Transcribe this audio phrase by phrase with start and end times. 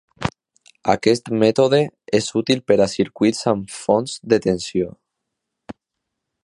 [0.93, 1.81] Aquest mètode
[2.21, 4.93] és útil per a circuits amb fonts de tensió.